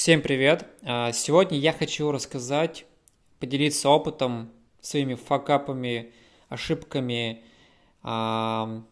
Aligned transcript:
Всем 0.00 0.22
привет! 0.22 0.64
А, 0.82 1.12
сегодня 1.12 1.58
я 1.58 1.74
хочу 1.74 2.10
рассказать, 2.10 2.86
поделиться 3.38 3.90
опытом, 3.90 4.50
своими 4.80 5.12
факапами, 5.12 6.14
ошибками 6.48 7.42
а, 8.02 8.82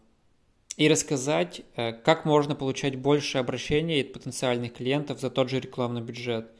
и 0.77 0.87
рассказать, 0.87 1.61
э, 1.75 1.93
как 1.93 2.25
можно 2.25 2.53
получать 2.53 2.95
больше 2.95 3.39
обращений 3.39 4.01
от 4.01 4.13
потенциальных 4.13 4.73
клиентов 4.73 5.19
за 5.19 5.31
тот 5.31 5.49
же 5.49 5.59
рекламный 5.59 6.01
бюджет. 6.01 6.51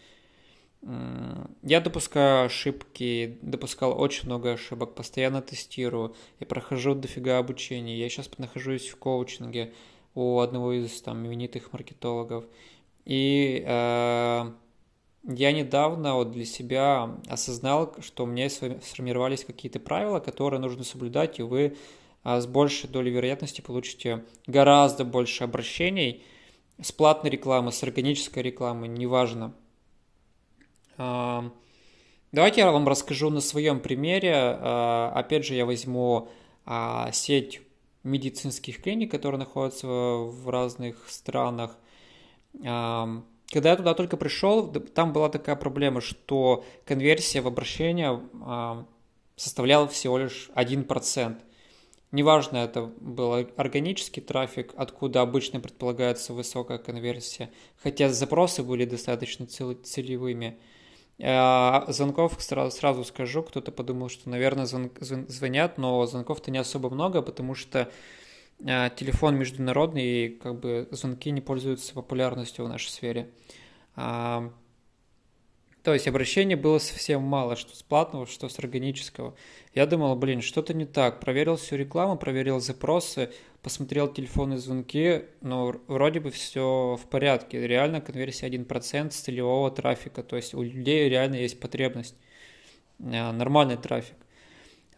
Я 0.82 1.80
допускаю 1.80 2.48
ошибки, 2.48 3.38
допускал 3.44 4.02
очень 4.02 4.26
много 4.26 4.54
ошибок, 4.54 4.96
постоянно 4.96 5.44
тестирую, 5.44 6.16
я 6.40 6.48
прохожу 6.48 6.96
дофига 6.96 7.38
обучения, 7.38 8.00
я 8.00 8.10
сейчас 8.10 8.32
нахожусь 8.40 8.88
в 8.88 8.98
коучинге 8.98 9.74
у 10.16 10.40
одного 10.40 10.74
из 10.74 11.00
там 11.04 11.24
именитых 11.28 11.72
маркетологов. 11.72 12.46
И 13.10 13.64
э, 13.66 14.52
я 15.24 15.52
недавно 15.52 16.14
вот 16.14 16.32
для 16.32 16.46
себя 16.46 17.18
осознал, 17.28 17.96
что 18.02 18.26
у 18.26 18.28
меня 18.28 18.52
сформировались 18.52 19.44
какие-то 19.44 19.80
правила, 19.80 20.20
которые 20.20 20.60
нужно 20.60 20.84
соблюдать, 20.84 21.40
и 21.40 21.42
вы 21.42 21.76
э, 22.24 22.40
с 22.40 22.46
большей 22.46 22.88
долей 22.88 23.10
вероятности 23.10 23.62
получите 23.62 24.24
гораздо 24.46 25.06
больше 25.06 25.44
обращений 25.44 26.22
с 26.80 26.92
платной 26.92 27.32
рекламы, 27.32 27.72
с 27.72 27.82
органической 27.82 28.44
рекламы, 28.44 28.88
неважно. 28.88 29.56
Давайте 30.98 32.62
я 32.62 32.72
вам 32.72 32.88
расскажу 32.88 33.32
на 33.32 33.42
своем 33.42 33.80
примере. 33.80 34.34
А, 34.36 35.12
опять 35.16 35.46
же, 35.46 35.56
я 35.56 35.66
возьму 35.66 36.30
а, 36.64 37.12
сеть 37.12 37.62
медицинских 38.04 38.84
клиник, 38.84 39.10
которые 39.10 39.40
находятся 39.40 39.88
в 39.88 40.48
разных 40.48 41.10
странах. 41.10 41.76
Когда 42.54 43.70
я 43.70 43.76
туда 43.76 43.94
только 43.94 44.18
пришел, 44.18 44.72
там 44.72 45.12
была 45.14 45.30
такая 45.30 45.56
проблема, 45.56 46.02
что 46.02 46.64
конверсия 46.86 47.42
в 47.42 47.48
обращение 47.48 48.22
составляла 49.36 49.88
всего 49.88 50.18
лишь 50.18 50.50
1%. 50.56 51.38
Неважно, 52.12 52.58
это 52.58 52.92
был 53.00 53.34
органический 53.56 54.22
трафик, 54.22 54.74
откуда 54.76 55.22
обычно 55.22 55.60
предполагается 55.60 56.34
высокая 56.34 56.80
конверсия, 56.80 57.52
хотя 57.84 58.10
запросы 58.10 58.64
были 58.64 58.86
достаточно 58.86 59.46
целевыми. 59.46 60.58
А, 61.22 61.86
звонков 61.90 62.36
сразу, 62.40 62.76
сразу 62.76 63.04
скажу, 63.04 63.44
кто-то 63.44 63.72
подумал, 63.72 64.10
что, 64.10 64.30
наверное, 64.30 64.66
звон, 64.66 64.90
звонят, 65.00 65.78
но 65.78 66.04
звонков-то 66.06 66.50
не 66.50 66.58
особо 66.58 66.90
много, 66.90 67.22
потому 67.22 67.54
что 67.54 67.92
телефон 68.60 69.38
международный, 69.38 70.26
и 70.26 70.30
как 70.30 70.60
бы 70.60 70.88
звонки 70.92 71.32
не 71.32 71.42
пользуются 71.42 71.94
популярностью 71.94 72.66
в 72.66 72.70
нашей 72.70 72.90
сфере. 72.90 73.30
А, 73.96 74.52
то 75.84 75.94
есть 75.94 76.08
обращений 76.08 76.56
было 76.56 76.78
совсем 76.78 77.22
мало, 77.22 77.56
что 77.56 77.76
с 77.76 77.84
платного, 77.84 78.28
что 78.28 78.50
с 78.50 78.60
органического. 78.60 79.34
Я 79.74 79.86
думал, 79.86 80.16
блин, 80.18 80.42
что-то 80.42 80.74
не 80.74 80.86
так. 80.86 81.22
Проверил 81.22 81.56
всю 81.56 81.78
рекламу, 81.78 82.18
проверил 82.18 82.60
запросы, 82.60 83.32
посмотрел 83.62 84.12
телефонные 84.12 84.60
звонки, 84.60 85.24
но 85.42 85.74
вроде 85.88 86.20
бы 86.20 86.32
все 86.32 86.98
в 87.02 87.10
порядке. 87.10 87.66
Реально 87.66 88.02
конверсия 88.02 88.48
1% 88.48 89.12
с 89.12 89.16
целевого 89.16 89.72
трафика, 89.72 90.22
то 90.22 90.36
есть 90.36 90.54
у 90.54 90.62
людей 90.62 91.08
реально 91.08 91.36
есть 91.36 91.60
потребность, 91.60 92.16
а, 93.00 93.32
нормальный 93.32 93.78
трафик. 93.78 94.16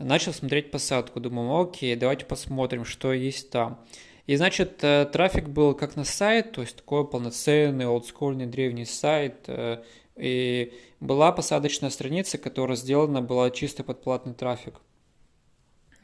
Начал 0.02 0.34
смотреть 0.34 0.72
посадку, 0.72 1.20
думал, 1.20 1.62
окей, 1.62 1.96
давайте 1.96 2.26
посмотрим, 2.26 2.86
что 2.86 3.14
есть 3.14 3.50
там. 3.50 3.86
И, 4.28 4.36
значит, 4.36 4.84
э, 4.84 5.06
трафик 5.12 5.50
был 5.50 5.74
как 5.74 5.96
на 5.96 6.04
сайт, 6.04 6.54
то 6.54 6.62
есть 6.62 6.78
такой 6.78 7.08
полноценный, 7.08 7.88
олдскульный, 7.88 8.46
древний 8.46 8.86
сайт, 8.86 9.46
э, 9.48 9.84
и 10.16 10.74
была 11.00 11.32
посадочная 11.32 11.90
страница, 11.90 12.38
которая 12.38 12.78
сделана 12.78 13.22
была 13.22 13.50
чисто 13.50 13.84
под 13.84 14.02
платный 14.04 14.34
трафик. 14.34 14.82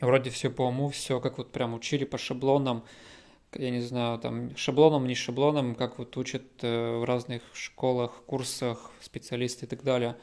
Вроде 0.01 0.29
все 0.29 0.49
по 0.49 0.63
уму, 0.63 0.89
все 0.89 1.19
как 1.19 1.37
вот 1.37 1.51
прям 1.51 1.73
учили 1.73 2.05
по 2.05 2.17
шаблонам, 2.17 2.83
я 3.53 3.69
не 3.69 3.81
знаю, 3.81 4.19
там 4.19 4.55
шаблоном, 4.55 5.07
не 5.07 5.15
шаблоном, 5.15 5.75
как 5.75 5.97
вот 5.97 6.15
учат 6.17 6.43
э, 6.61 6.97
в 6.97 7.03
разных 7.03 7.41
школах, 7.53 8.23
курсах 8.25 8.91
специалисты 9.01 9.65
и 9.65 9.69
так 9.69 9.83
далее. 9.83 10.15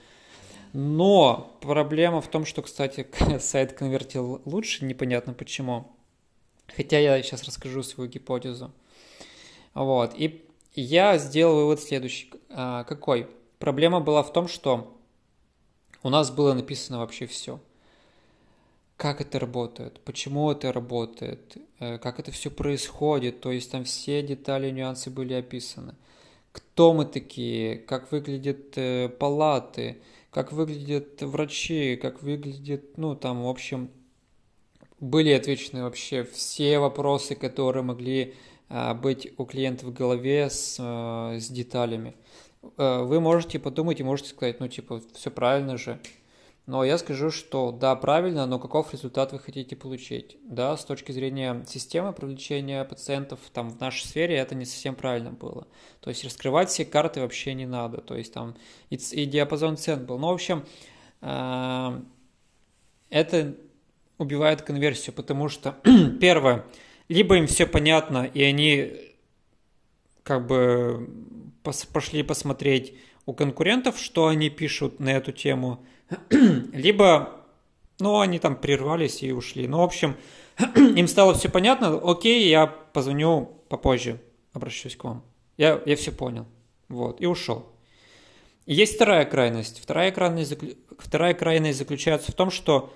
Но 0.75 1.57
проблема 1.61 2.21
в 2.21 2.27
том, 2.27 2.45
что, 2.45 2.61
кстати, 2.61 3.07
сайт 3.39 3.75
конвертил 3.75 4.43
лучше, 4.45 4.85
непонятно 4.85 5.33
почему. 5.33 5.87
Хотя 6.67 6.99
я 6.99 7.23
сейчас 7.23 7.45
расскажу 7.45 7.85
свою 7.85 8.11
гипотезу. 8.11 8.73
Вот. 9.73 10.15
И 10.17 10.45
я 10.75 11.17
сделал 11.19 11.55
вывод 11.55 11.81
следующий. 11.81 12.29
А, 12.51 12.83
какой? 12.85 13.29
Проблема 13.61 14.01
была 14.01 14.25
в 14.25 14.33
том, 14.33 14.49
что 14.49 14.99
у 16.03 16.11
нас 16.11 16.33
было 16.33 16.55
написано 16.55 16.99
вообще 16.99 17.27
все. 17.29 17.61
Как 18.97 19.21
это 19.21 19.39
работает, 19.39 20.01
почему 20.01 20.51
это 20.51 20.73
работает, 20.73 21.57
э, 21.79 21.99
как 21.99 22.19
это 22.19 22.33
все 22.33 22.51
происходит, 22.51 23.41
то 23.41 23.53
есть 23.53 23.71
там 23.71 23.85
все 23.85 24.23
детали, 24.23 24.71
нюансы 24.71 25.11
были 25.11 25.35
описаны. 25.35 25.95
Кто 26.53 26.93
мы 26.95 27.05
такие, 27.05 27.77
как 27.79 28.13
выглядят 28.13 28.77
э, 28.77 29.09
палаты, 29.09 29.99
как 30.35 30.51
выглядят 30.51 31.23
врачи, 31.23 31.95
как 31.95 32.21
выглядит, 32.21 32.99
ну 32.99 33.15
там, 33.15 33.45
в 33.45 33.49
общем, 33.49 33.89
были 34.99 35.31
отвечены 35.31 35.85
вообще 35.85 36.25
все 36.25 36.81
вопросы, 36.81 37.37
которые 37.37 37.85
могли 37.85 38.35
а, 38.69 38.95
быть 38.95 39.33
у 39.39 39.45
клиента 39.45 39.87
в 39.87 39.93
голове 39.93 40.51
с, 40.51 40.77
э, 40.81 41.39
с 41.39 41.49
деталями. 41.49 42.17
Э, 42.77 43.05
вы 43.05 43.21
можете 43.21 43.61
подумать 43.61 44.01
и 44.01 44.03
можете 44.03 44.31
сказать, 44.31 44.59
ну, 44.59 44.67
типа, 44.67 45.01
все 45.15 45.31
правильно 45.31 45.77
же. 45.77 46.01
Но 46.67 46.83
я 46.83 46.97
скажу, 46.97 47.31
что 47.31 47.73
да, 47.73 47.95
правильно, 47.95 48.47
но 48.47 48.59
каков 48.59 48.93
результат 48.95 49.33
вы 49.33 49.39
хотите 49.39 49.77
получить? 49.77 50.39
Да, 50.45 50.77
с 50.79 50.85
точки 50.85 51.13
зрения 51.13 51.63
системы 51.69 52.15
привлечения 52.15 52.83
пациентов 52.85 53.39
там 53.53 53.69
в 53.69 53.79
нашей 53.81 54.07
сфере 54.07 54.37
это 54.37 54.55
не 54.55 54.65
совсем 54.65 54.95
правильно 54.95 55.31
было. 55.31 55.67
То 56.01 56.09
есть 56.09 56.25
раскрывать 56.25 56.71
все 56.71 56.87
карты 56.87 57.21
вообще 57.21 57.53
не 57.53 57.67
надо. 57.67 57.99
То 58.01 58.17
есть 58.17 58.33
там 58.33 58.57
и, 58.89 58.97
и 58.97 59.27
диапазон 59.27 59.77
цен 59.77 60.07
был. 60.07 60.19
Ну, 60.19 60.29
в 60.29 60.33
общем, 60.33 60.65
э, 61.21 62.01
это 63.11 63.55
убивает 64.17 64.63
конверсию, 64.63 65.15
потому 65.15 65.51
что 65.51 65.77
первое, 66.21 66.65
либо 67.09 67.37
им 67.37 67.47
все 67.47 67.67
понятно, 67.67 68.25
и 68.25 68.43
они 68.43 68.93
как 70.23 70.47
бы 70.47 71.11
пошли 71.93 72.23
посмотреть 72.23 72.95
у 73.27 73.35
конкурентов, 73.35 73.99
что 73.99 74.29
они 74.29 74.49
пишут 74.49 74.99
на 74.99 75.11
эту 75.11 75.33
тему, 75.33 75.85
либо, 76.31 77.41
ну, 77.99 78.21
они 78.21 78.39
там 78.39 78.57
прервались 78.57 79.23
и 79.23 79.33
ушли. 79.33 79.67
Ну, 79.67 79.79
в 79.79 79.83
общем, 79.83 80.17
им 80.77 81.09
стало 81.09 81.35
все 81.35 81.49
понятно, 81.49 82.01
окей, 82.03 82.49
я 82.49 82.67
позвоню 82.67 83.63
попозже, 83.69 84.21
обращусь 84.53 84.97
к 84.97 85.05
вам. 85.05 85.23
Я, 85.57 85.81
я 85.87 85.97
все 85.97 86.13
понял. 86.13 86.47
Вот, 86.89 87.21
и 87.21 87.27
ушел. 87.27 87.67
есть 88.67 88.97
вторая 88.97 89.25
крайность. 89.25 89.81
Вторая 89.83 90.13
крайность, 90.13 90.55
вторая 90.99 91.35
крайность 91.35 91.79
заключается 91.79 92.33
в 92.33 92.35
том, 92.35 92.51
что, 92.51 92.93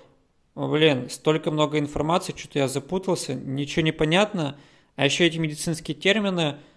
блин, 0.55 1.09
столько 1.09 1.51
много 1.51 1.79
информации, 1.79 2.33
что-то 2.35 2.59
я 2.59 2.67
запутался, 2.67 3.33
ничего 3.33 3.83
не 3.83 3.91
понятно, 3.91 4.57
а 4.95 5.05
еще 5.05 5.25
эти 5.25 5.37
медицинские 5.37 5.95
термины– 5.95 6.57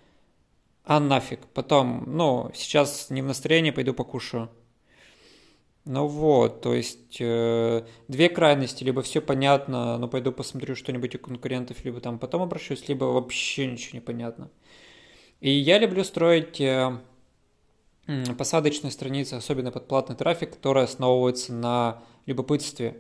а 0.84 0.98
нафиг, 0.98 1.40
потом, 1.54 2.04
ну, 2.06 2.50
сейчас 2.54 3.08
не 3.10 3.22
в 3.22 3.26
настроении, 3.26 3.70
пойду 3.70 3.94
покушаю. 3.94 4.50
Ну 5.84 6.06
вот, 6.06 6.60
то 6.60 6.74
есть 6.74 7.16
э, 7.18 7.84
две 8.06 8.28
крайности, 8.28 8.84
либо 8.84 9.02
все 9.02 9.20
понятно, 9.20 9.98
но 9.98 10.06
пойду 10.06 10.30
посмотрю 10.30 10.76
что-нибудь 10.76 11.16
у 11.16 11.18
конкурентов, 11.18 11.84
либо 11.84 12.00
там 12.00 12.20
потом 12.20 12.42
обращусь, 12.42 12.88
либо 12.88 13.04
вообще 13.06 13.66
ничего 13.66 13.94
не 13.94 14.00
понятно. 14.00 14.48
И 15.40 15.50
я 15.50 15.80
люблю 15.80 16.04
строить 16.04 16.60
э, 16.60 17.00
посадочные 18.38 18.92
страницы, 18.92 19.34
особенно 19.34 19.72
под 19.72 19.88
платный 19.88 20.14
трафик, 20.14 20.52
которые 20.52 20.84
основываются 20.84 21.52
на 21.52 22.04
любопытстве. 22.26 22.98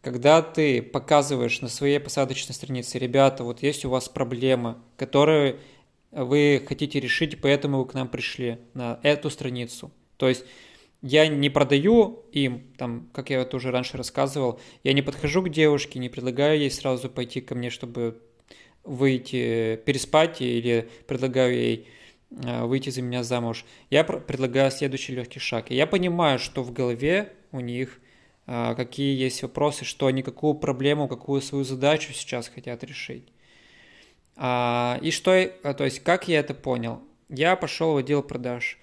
Когда 0.00 0.42
ты 0.42 0.80
показываешь 0.82 1.60
на 1.60 1.68
своей 1.68 1.98
посадочной 1.98 2.54
странице, 2.54 3.00
ребята, 3.00 3.42
вот 3.42 3.64
есть 3.64 3.84
у 3.84 3.90
вас 3.90 4.08
проблемы, 4.08 4.76
которые 4.96 5.58
вы 6.12 6.62
хотите 6.66 7.00
решить, 7.00 7.40
поэтому 7.40 7.78
вы 7.78 7.86
к 7.86 7.94
нам 7.94 8.06
пришли 8.06 8.58
на 8.74 9.00
эту 9.02 9.28
страницу. 9.28 9.90
То 10.16 10.28
есть 10.28 10.44
я 11.02 11.26
не 11.28 11.48
продаю 11.48 12.24
им, 12.32 12.72
там, 12.76 13.08
как 13.12 13.30
я 13.30 13.40
это 13.40 13.56
уже 13.56 13.70
раньше 13.70 13.96
рассказывал, 13.96 14.60
я 14.84 14.92
не 14.92 15.02
подхожу 15.02 15.42
к 15.42 15.48
девушке, 15.48 15.98
не 15.98 16.08
предлагаю 16.08 16.58
ей 16.58 16.70
сразу 16.70 17.08
пойти 17.08 17.40
ко 17.40 17.54
мне, 17.54 17.70
чтобы 17.70 18.20
выйти, 18.84 19.80
переспать, 19.84 20.40
или 20.40 20.88
предлагаю 21.06 21.54
ей 21.54 21.88
э, 22.30 22.64
выйти 22.64 22.90
за 22.90 23.02
меня 23.02 23.22
замуж. 23.22 23.64
Я 23.88 24.04
предлагаю 24.04 24.70
следующий 24.70 25.14
легкий 25.14 25.38
шаг. 25.38 25.70
И 25.70 25.74
я 25.74 25.86
понимаю, 25.86 26.38
что 26.38 26.62
в 26.62 26.72
голове 26.72 27.32
у 27.52 27.60
них 27.60 28.00
э, 28.46 28.74
какие 28.74 29.18
есть 29.18 29.42
вопросы, 29.42 29.84
что 29.84 30.06
они 30.06 30.22
какую 30.22 30.54
проблему, 30.54 31.08
какую 31.08 31.40
свою 31.40 31.64
задачу 31.64 32.12
сейчас 32.12 32.48
хотят 32.48 32.84
решить. 32.84 33.32
А, 34.36 34.98
и 35.02 35.10
что, 35.10 35.44
то 35.46 35.84
есть, 35.84 36.00
как 36.00 36.28
я 36.28 36.40
это 36.40 36.54
понял? 36.54 37.02
Я 37.28 37.56
пошел 37.56 37.92
в 37.92 37.98
отдел 37.98 38.22
продаж. 38.22 38.78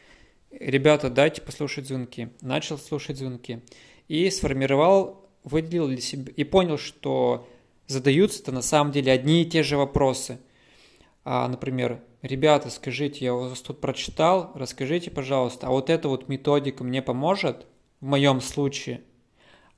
Ребята, 0.52 1.10
дайте 1.10 1.42
послушать 1.42 1.88
звонки. 1.88 2.30
Начал 2.42 2.78
слушать 2.78 3.18
звонки. 3.18 3.62
И 4.08 4.30
сформировал, 4.30 5.30
выделил 5.44 5.88
для 5.88 6.02
себя, 6.02 6.32
и 6.36 6.44
понял, 6.44 6.78
что 6.78 7.48
задаются-то 7.88 8.52
на 8.52 8.62
самом 8.62 8.92
деле 8.92 9.12
одни 9.12 9.44
и 9.44 9.46
те 9.46 9.64
же 9.64 9.78
вопросы. 9.78 10.40
А, 11.24 11.48
например, 11.48 12.02
ребята, 12.22 12.70
скажите, 12.70 13.26
я 13.26 13.34
вас 13.34 13.62
тут 13.62 13.82
прочитал, 13.82 14.52
расскажите, 14.56 15.12
пожалуйста, 15.12 15.68
а 15.68 15.72
вот 15.72 15.90
эта 15.90 16.08
вот 16.08 16.30
методика 16.30 16.84
мне 16.84 17.02
поможет 17.02 17.66
в 18.00 18.06
моем 18.06 18.42
случае? 18.42 19.02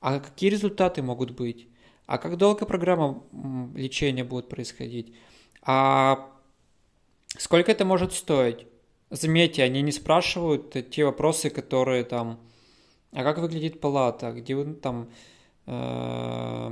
А 0.01 0.19
какие 0.19 0.49
результаты 0.49 1.01
могут 1.01 1.31
быть? 1.31 1.67
А 2.05 2.17
как 2.17 2.37
долго 2.37 2.65
программа 2.65 3.23
лечения 3.75 4.23
будет 4.23 4.49
происходить? 4.49 5.13
А 5.61 6.31
сколько 7.37 7.71
это 7.71 7.85
может 7.85 8.13
стоить? 8.13 8.65
Заметьте, 9.09 9.63
они 9.63 9.81
не 9.81 9.91
спрашивают 9.91 10.75
те 10.91 11.03
вопросы, 11.03 11.49
которые 11.49 12.03
там, 12.03 12.39
а 13.11 13.23
как 13.23 13.39
выглядит 13.39 13.81
палата, 13.81 14.31
где 14.31 14.55
вы 14.55 14.75
там, 14.75 15.09
э, 15.65 16.69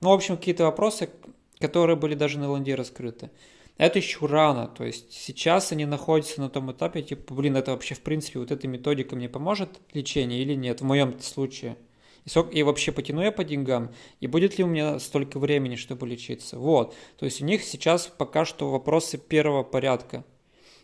ну, 0.00 0.08
в 0.08 0.12
общем, 0.12 0.36
какие-то 0.36 0.64
вопросы, 0.64 1.10
которые 1.58 1.96
были 1.96 2.14
даже 2.14 2.38
на 2.38 2.48
ланде 2.50 2.76
раскрыты. 2.76 3.30
Это 3.78 3.98
еще 3.98 4.26
рано, 4.26 4.68
то 4.68 4.84
есть 4.84 5.12
сейчас 5.12 5.72
они 5.72 5.86
находятся 5.86 6.40
на 6.40 6.48
том 6.48 6.70
этапе, 6.70 7.02
типа, 7.02 7.34
блин, 7.34 7.56
это 7.56 7.72
вообще 7.72 7.94
в 7.94 8.00
принципе 8.02 8.38
вот 8.38 8.52
эта 8.52 8.68
методика 8.68 9.16
мне 9.16 9.28
поможет 9.28 9.80
лечение 9.92 10.40
или 10.40 10.54
нет, 10.54 10.82
в 10.82 10.84
моем 10.84 11.18
случае. 11.20 11.76
И, 12.24 12.28
сок, 12.28 12.54
и 12.54 12.62
вообще 12.62 12.92
потяну 12.92 13.22
я 13.22 13.32
по 13.32 13.42
деньгам, 13.42 13.92
и 14.20 14.28
будет 14.28 14.56
ли 14.56 14.62
у 14.62 14.68
меня 14.68 15.00
столько 15.00 15.40
времени, 15.40 15.74
чтобы 15.74 16.06
лечиться. 16.06 16.58
Вот, 16.58 16.94
то 17.16 17.24
есть 17.24 17.42
у 17.42 17.44
них 17.44 17.64
сейчас 17.64 18.06
пока 18.06 18.44
что 18.44 18.70
вопросы 18.70 19.18
первого 19.18 19.64
порядка. 19.64 20.24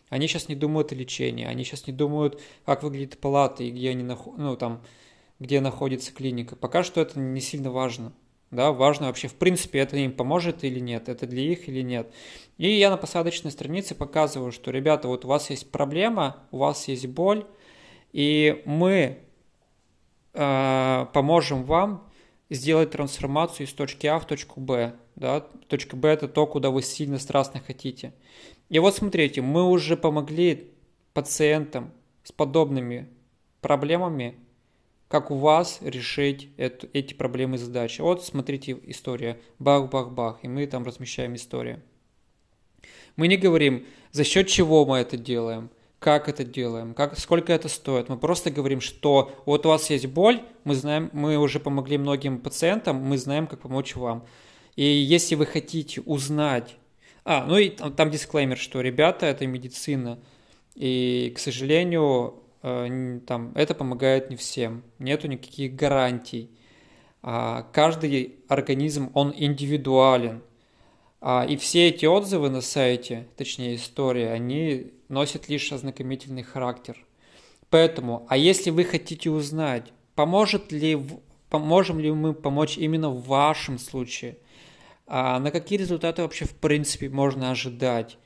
Они 0.09 0.27
сейчас 0.27 0.49
не 0.49 0.55
думают 0.55 0.91
о 0.91 0.95
лечении, 0.95 1.45
они 1.45 1.63
сейчас 1.63 1.87
не 1.87 1.93
думают, 1.93 2.41
как 2.65 2.83
выглядит 2.83 3.19
палата 3.19 3.63
и 3.63 3.71
где 3.71 3.91
они 3.91 4.03
нахо... 4.03 4.33
ну, 4.37 4.55
там, 4.55 4.81
где 5.39 5.61
находится 5.61 6.13
клиника. 6.13 6.55
Пока 6.55 6.83
что 6.83 7.01
это 7.01 7.19
не 7.19 7.41
сильно 7.41 7.71
важно. 7.71 8.13
Да, 8.51 8.71
важно 8.71 9.07
вообще, 9.07 9.27
в 9.27 9.35
принципе, 9.35 9.79
это 9.79 9.95
им 9.97 10.11
поможет 10.11 10.63
или 10.63 10.79
нет, 10.79 11.07
это 11.07 11.27
для 11.27 11.43
их 11.43 11.69
или 11.69 11.81
нет. 11.81 12.11
И 12.57 12.67
я 12.67 12.89
на 12.89 12.97
посадочной 12.97 13.51
странице 13.51 13.93
показываю, 13.93 14.51
что, 14.51 14.71
ребята, 14.71 15.07
вот 15.07 15.23
у 15.23 15.27
вас 15.27 15.51
есть 15.51 15.69
проблема, 15.71 16.37
у 16.49 16.57
вас 16.57 16.87
есть 16.87 17.05
боль, 17.05 17.45
и 18.11 18.63
мы 18.65 19.19
э, 20.33 21.05
поможем 21.13 21.63
вам 21.63 22.09
сделать 22.49 22.89
трансформацию 22.89 23.67
из 23.67 23.73
точки 23.73 24.07
А 24.07 24.17
в 24.17 24.25
точку 24.25 24.59
Б. 24.59 24.95
Да? 25.15 25.41
Точка 25.67 25.95
Б– 25.95 26.07
это 26.09 26.27
то, 26.27 26.47
куда 26.47 26.71
вы 26.71 26.81
сильно 26.81 27.19
страстно 27.19 27.59
хотите. 27.59 28.13
И 28.69 28.79
вот 28.79 28.95
смотрите, 28.95 29.41
мы 29.41 29.63
уже 29.67 29.97
помогли 29.97 30.71
пациентам 31.13 31.91
с 32.23 32.31
подобными 32.31 33.09
проблемами, 33.61 34.35
как 35.07 35.31
у 35.31 35.35
вас 35.35 35.79
решить 35.81 36.49
эту, 36.57 36.87
эти 36.93 37.15
проблемы 37.15 37.55
и 37.55 37.59
задачи. 37.59 38.01
Вот 38.01 38.23
смотрите 38.23 38.77
история, 38.83 39.39
бах-бах-бах, 39.57 40.39
и 40.43 40.47
мы 40.47 40.67
там 40.67 40.85
размещаем 40.85 41.35
историю. 41.35 41.81
Мы 43.15 43.27
не 43.27 43.37
говорим, 43.37 43.85
за 44.11 44.23
счет 44.23 44.47
чего 44.47 44.85
мы 44.85 44.99
это 44.99 45.17
делаем, 45.17 45.71
как 45.97 46.29
это 46.29 46.43
делаем, 46.43 46.93
как, 46.93 47.17
сколько 47.17 47.51
это 47.51 47.67
стоит. 47.67 48.07
Мы 48.07 48.17
просто 48.17 48.51
говорим, 48.51 48.81
что 48.81 49.31
вот 49.45 49.65
у 49.65 49.69
вас 49.69 49.89
есть 49.89 50.05
боль, 50.05 50.43
мы 50.63 50.75
знаем, 50.75 51.09
мы 51.11 51.37
уже 51.37 51.59
помогли 51.59 51.97
многим 51.97 52.39
пациентам, 52.39 52.97
мы 52.97 53.17
знаем, 53.17 53.47
как 53.47 53.61
помочь 53.61 53.95
вам. 53.95 54.25
И 54.75 54.85
если 54.85 55.33
вы 55.33 55.47
хотите 55.47 56.01
узнать 56.01 56.77
а, 57.31 57.45
ну 57.45 57.57
и 57.59 57.69
там, 57.69 57.93
там 57.93 58.09
дисклеймер, 58.09 58.57
что 58.57 58.81
ребята, 58.81 59.27
это 59.27 59.45
медицина, 59.45 60.17
и, 60.73 61.31
к 61.35 61.37
сожалению, 61.37 62.41
э, 62.63 63.19
там, 63.27 63.51
это 63.53 63.75
помогает 63.75 64.31
не 64.31 64.35
всем, 64.35 64.81
нету 64.97 65.27
никаких 65.27 65.75
гарантий. 65.75 66.49
А, 67.21 67.67
каждый 67.71 68.39
организм, 68.47 69.11
он 69.13 69.31
индивидуален. 69.37 70.41
А, 71.21 71.45
и 71.47 71.55
все 71.55 71.89
эти 71.89 72.07
отзывы 72.07 72.49
на 72.49 72.61
сайте, 72.61 73.27
точнее 73.37 73.75
истории, 73.75 74.25
они 74.25 74.93
носят 75.07 75.49
лишь 75.49 75.71
ознакомительный 75.71 76.41
характер. 76.41 76.97
Поэтому, 77.69 78.25
а 78.27 78.37
если 78.37 78.71
вы 78.71 78.85
хотите 78.85 79.29
узнать, 79.29 79.93
поможет 80.15 80.71
ли, 80.71 80.99
поможем 81.51 81.99
ли 81.99 82.11
мы 82.11 82.33
помочь 82.33 82.79
именно 82.79 83.11
в 83.11 83.27
вашем 83.27 83.77
случае– 83.77 84.39
а 85.11 85.39
на 85.39 85.49
какие 85.49 85.79
результаты 85.79 86.21
вообще 86.21 86.45
в 86.45 86.55
принципе 86.55 87.09
можно 87.09 87.49
ожидать, 87.49 88.19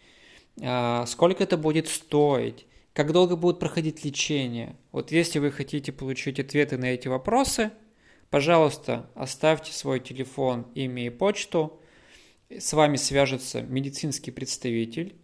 а 0.61 1.05
сколько 1.05 1.43
это 1.43 1.57
будет 1.57 1.87
стоить, 1.87 2.67
как 2.91 3.13
долго 3.13 3.37
будет 3.37 3.57
проходить 3.57 4.03
лечение. 4.03 4.75
Вот 4.91 5.09
если 5.09 5.39
вы 5.39 5.49
хотите 5.49 5.93
получить 5.93 6.41
ответы 6.41 6.77
на 6.77 6.85
эти 6.85 7.07
вопросы, 7.07 7.71
пожалуйста, 8.29 9.09
оставьте 9.15 9.71
свой 9.71 10.01
телефон, 10.01 10.67
имя 10.75 11.05
и 11.05 11.09
почту. 11.09 11.79
С 12.49 12.73
вами 12.73 12.97
свяжется 12.97 13.61
медицинский 13.61 14.31
представитель, 14.31 15.15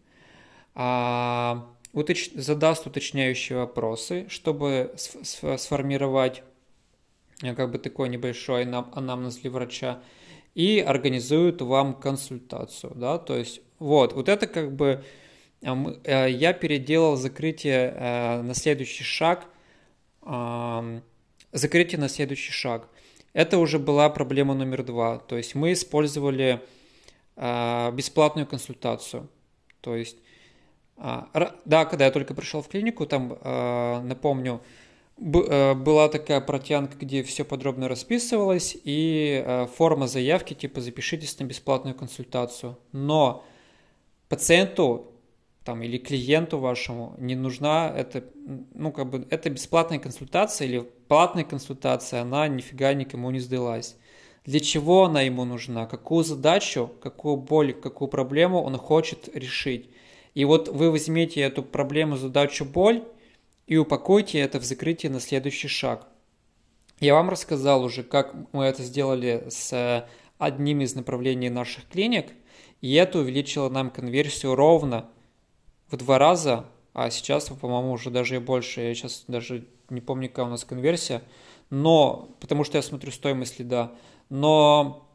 а, 0.74 1.68
уточ... 1.92 2.32
задаст 2.36 2.88
уточняющие 2.88 3.58
вопросы, 3.58 4.28
чтобы 4.30 4.96
сформировать 4.96 6.42
э, 7.44 7.54
как 7.54 7.70
бы 7.72 7.80
такой 7.80 8.08
небольшой 8.08 8.64
анамнез 8.64 9.36
для 9.36 9.52
врача 9.52 10.02
и 10.60 10.82
организуют 10.82 11.62
вам 11.62 11.94
консультацию, 11.94 12.92
да, 12.94 13.18
то 13.18 13.38
есть 13.38 13.62
вот, 13.80 14.12
вот 14.12 14.28
это 14.28 14.46
как 14.46 14.76
бы 14.76 15.06
э, 15.62 15.74
э, 16.04 16.32
я 16.32 16.52
переделал 16.52 17.16
закрытие 17.16 17.94
э, 17.96 18.42
на 18.42 18.54
следующий 18.54 19.06
шаг, 19.06 19.46
закрытие 21.54 21.98
на 21.98 22.10
следующий 22.10 22.52
шаг. 22.52 22.90
Это 23.32 23.58
уже 23.58 23.80
была 23.80 24.10
проблема 24.10 24.54
номер 24.54 24.84
два, 24.84 25.20
то 25.20 25.38
есть 25.38 25.56
мы 25.56 25.72
использовали 25.72 26.62
бесплатную 27.38 28.46
консультацию, 28.46 29.30
то 29.80 29.96
есть 29.96 30.18
да, 30.98 31.86
когда 31.86 32.06
я 32.06 32.12
только 32.12 32.34
пришел 32.34 32.62
в 32.62 32.68
клинику, 32.68 33.06
там, 33.06 33.40
напомню, 34.10 34.60
Э, 34.60 34.89
была 35.20 36.08
такая 36.08 36.40
протянка, 36.42 36.98
где 36.98 37.24
все 37.24 37.44
подробно 37.44 37.88
расписывалось, 37.88 38.78
и 38.84 39.44
э, 39.46 39.68
форма 39.68 40.08
заявки 40.08 40.54
типа 40.54 40.80
запишитесь 40.82 41.38
на 41.40 41.44
бесплатную 41.44 41.96
консультацию. 41.96 42.78
Но 42.94 43.44
пациенту 44.30 45.12
там, 45.66 45.84
или 45.84 45.98
клиенту 45.98 46.58
вашему 46.58 47.16
не 47.18 47.36
нужна 47.36 47.94
это, 47.96 48.24
ну, 48.74 48.92
как 48.92 49.10
бы, 49.10 49.28
это 49.30 49.50
бесплатная 49.50 50.00
консультация 50.00 50.68
или 50.68 50.80
платная 51.08 51.44
консультация, 51.44 52.22
она 52.22 52.48
нифига 52.48 52.94
никому 52.94 53.30
не 53.30 53.40
сдалась. 53.40 53.98
Для 54.46 54.60
чего 54.62 55.04
она 55.04 55.22
ему 55.22 55.44
нужна? 55.46 55.86
Какую 55.86 56.24
задачу, 56.24 56.90
какую 57.02 57.38
боль, 57.38 57.74
какую 57.74 58.08
проблему 58.08 58.64
он 58.64 58.78
хочет 58.78 59.30
решить? 59.36 59.90
И 60.34 60.46
вот 60.46 60.70
вы 60.70 60.92
возьмете 60.92 61.42
эту 61.42 61.62
проблему, 61.62 62.16
задачу, 62.16 62.66
боль 62.66 63.04
и 63.70 63.78
упакуйте 63.78 64.40
это 64.40 64.60
в 64.60 64.64
закрытие 64.64 65.12
на 65.12 65.20
следующий 65.20 65.68
шаг. 65.68 66.08
Я 67.00 67.14
вам 67.14 67.30
рассказал 67.30 67.84
уже, 67.84 68.02
как 68.02 68.34
мы 68.52 68.66
это 68.66 68.82
сделали 68.82 69.46
с 69.48 70.08
одним 70.40 70.82
из 70.82 70.96
направлений 70.96 71.52
наших 71.52 71.88
клиник, 71.88 72.32
и 72.82 72.96
это 72.96 73.20
увеличило 73.20 73.70
нам 73.70 73.92
конверсию 73.92 74.56
ровно 74.56 75.08
в 75.92 75.98
два 75.98 76.18
раза, 76.18 76.66
а 76.96 77.12
сейчас, 77.12 77.50
по-моему, 77.50 77.92
уже 77.92 78.10
даже 78.10 78.38
и 78.38 78.40
больше. 78.40 78.82
Я 78.82 78.96
сейчас 78.96 79.26
даже 79.28 79.68
не 79.92 80.02
помню, 80.02 80.30
какая 80.30 80.48
у 80.48 80.50
нас 80.50 80.66
конверсия, 80.66 81.22
но, 81.70 82.36
потому 82.40 82.64
что 82.64 82.80
я 82.80 82.82
смотрю 82.82 83.12
стоимость 83.12 83.60
лида, 83.60 83.92
но, 84.30 85.08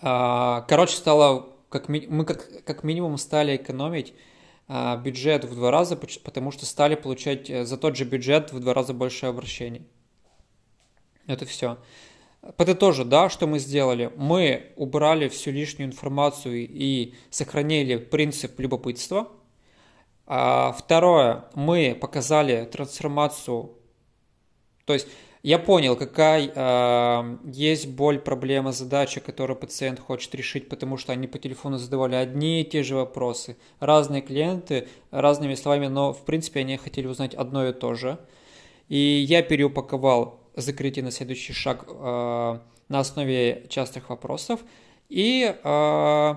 а, 0.00 0.64
короче, 0.68 0.94
стало, 0.94 1.48
как, 1.70 1.88
мы 1.88 2.24
как, 2.24 2.62
как 2.62 2.84
минимум 2.84 3.18
стали 3.18 3.56
экономить 3.56 4.14
бюджет 4.68 5.44
в 5.44 5.54
два 5.54 5.70
раза, 5.70 5.96
потому 5.96 6.50
что 6.50 6.66
стали 6.66 6.96
получать 6.96 7.48
э, 7.48 7.64
за 7.64 7.76
тот 7.76 7.96
же 7.96 8.04
бюджет 8.04 8.52
в 8.52 8.60
два 8.60 8.74
раза 8.74 8.94
больше 8.94 9.26
обращений. 9.26 9.86
Это 11.26 11.44
все. 11.46 11.78
Подытожу, 12.56 13.04
да, 13.04 13.28
что 13.28 13.46
мы 13.46 13.58
сделали? 13.58 14.12
Мы 14.16 14.72
убрали 14.76 15.28
всю 15.28 15.50
лишнюю 15.50 15.88
информацию 15.88 16.68
и 16.68 17.14
сохранили 17.30 17.96
принцип 17.96 18.58
любопытства. 18.60 19.28
А 20.26 20.72
второе, 20.72 21.44
мы 21.54 21.96
показали 22.00 22.64
трансформацию, 22.64 23.70
то 24.84 24.92
есть 24.92 25.06
я 25.46 25.60
понял, 25.60 25.94
какая 25.94 26.50
э, 26.52 27.38
есть 27.44 27.86
боль, 27.86 28.18
проблема, 28.18 28.72
задача, 28.72 29.20
которую 29.20 29.56
пациент 29.56 30.00
хочет 30.00 30.34
решить, 30.34 30.68
потому 30.68 30.96
что 30.96 31.12
они 31.12 31.28
по 31.28 31.38
телефону 31.38 31.78
задавали 31.78 32.16
одни 32.16 32.62
и 32.62 32.64
те 32.64 32.82
же 32.82 32.96
вопросы. 32.96 33.56
Разные 33.78 34.22
клиенты, 34.22 34.88
разными 35.12 35.54
словами, 35.54 35.86
но 35.86 36.12
в 36.12 36.24
принципе 36.24 36.60
они 36.60 36.76
хотели 36.76 37.06
узнать 37.06 37.32
одно 37.32 37.64
и 37.68 37.72
то 37.72 37.94
же. 37.94 38.18
И 38.88 38.98
я 38.98 39.40
переупаковал 39.40 40.40
закрытие 40.56 41.04
на 41.04 41.12
следующий 41.12 41.52
шаг 41.52 41.84
э, 41.88 42.58
на 42.88 42.98
основе 42.98 43.66
частых 43.68 44.10
вопросов. 44.10 44.64
И 45.08 45.54
э, 45.62 46.34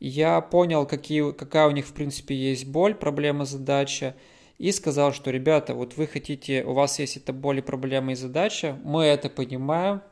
я 0.00 0.40
понял, 0.40 0.86
какие, 0.86 1.30
какая 1.32 1.68
у 1.68 1.72
них 1.72 1.84
в 1.84 1.92
принципе 1.92 2.34
есть 2.34 2.66
боль, 2.66 2.94
проблема, 2.94 3.44
задача. 3.44 4.14
И 4.58 4.72
сказал, 4.72 5.12
что, 5.12 5.30
ребята, 5.30 5.74
вот 5.74 5.96
вы 5.96 6.06
хотите, 6.06 6.64
у 6.64 6.72
вас 6.72 6.98
есть 6.98 7.16
эта 7.16 7.32
боль, 7.32 7.62
проблема 7.62 8.12
и 8.12 8.14
задача, 8.14 8.78
мы 8.84 9.04
это 9.04 9.28
понимаем, 9.28 10.02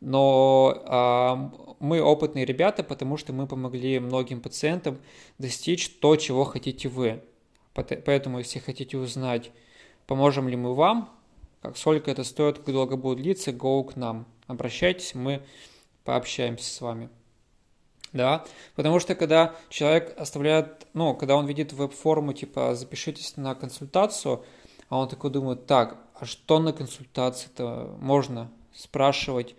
но 0.00 0.82
а, 0.86 1.76
мы 1.80 2.00
опытные 2.00 2.44
ребята, 2.44 2.82
потому 2.82 3.16
что 3.16 3.32
мы 3.32 3.46
помогли 3.46 3.98
многим 4.00 4.40
пациентам 4.40 4.98
достичь 5.38 5.88
то, 6.00 6.16
чего 6.16 6.44
хотите 6.44 6.88
вы. 6.88 7.22
Поэтому, 7.74 8.38
если 8.38 8.58
хотите 8.58 8.98
узнать, 8.98 9.50
поможем 10.06 10.48
ли 10.48 10.56
мы 10.56 10.74
вам, 10.74 11.08
как 11.62 11.76
сколько 11.76 12.10
это 12.10 12.24
стоит, 12.24 12.58
как 12.58 12.74
долго 12.74 12.96
будет 12.96 13.18
длиться, 13.18 13.52
go 13.52 13.82
к 13.84 13.96
нам. 13.96 14.26
Обращайтесь, 14.46 15.14
мы 15.14 15.42
пообщаемся 16.04 16.70
с 16.70 16.80
вами. 16.80 17.08
Да, 18.12 18.44
потому 18.76 19.00
что 19.00 19.14
когда 19.14 19.54
человек 19.70 20.14
оставляет, 20.18 20.86
ну, 20.92 21.14
когда 21.14 21.34
он 21.34 21.46
видит 21.46 21.72
веб-форму, 21.72 22.34
типа, 22.34 22.74
запишитесь 22.74 23.36
на 23.38 23.54
консультацию, 23.54 24.44
а 24.90 24.98
он 24.98 25.08
такой 25.08 25.30
думает, 25.30 25.66
так, 25.66 25.96
а 26.14 26.26
что 26.26 26.58
на 26.58 26.74
консультации-то 26.74 27.96
можно 28.00 28.52
спрашивать? 28.74 29.54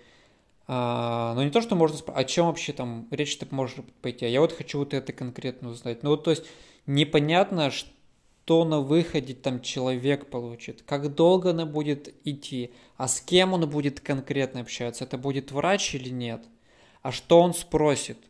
А, 0.68 1.34
ну, 1.34 1.44
не 1.44 1.50
то, 1.50 1.62
что 1.62 1.76
можно 1.76 1.98
спрашивать, 1.98 2.26
о 2.26 2.30
чем 2.30 2.46
вообще 2.46 2.74
там 2.74 3.08
речь-то 3.10 3.48
может 3.50 3.92
пойти, 4.02 4.28
а 4.28 4.30
я 4.30 4.40
вот 4.40 4.52
хочу 4.52 4.78
вот 4.78 4.94
это 4.94 5.14
конкретно 5.14 5.70
узнать. 5.70 6.04
Ну, 6.04 6.12
вот, 6.12 6.24
то 6.24 6.30
есть, 6.30 6.46
непонятно, 6.86 7.72
что 7.72 8.66
на 8.66 8.82
выходе 8.82 9.34
там 9.34 9.62
человек 9.62 10.30
получит, 10.30 10.84
как 10.84 11.16
долго 11.16 11.50
она 11.50 11.66
будет 11.66 12.14
идти, 12.24 12.72
а 12.98 13.08
с 13.08 13.20
кем 13.20 13.54
он 13.54 13.68
будет 13.68 14.00
конкретно 14.00 14.62
общаться, 14.62 15.06
это 15.06 15.18
будет 15.18 15.52
врач 15.52 15.96
или 15.96 16.10
нет, 16.10 16.44
а 17.02 17.12
что 17.12 17.42
он 17.42 17.56
спросит– 17.56 18.20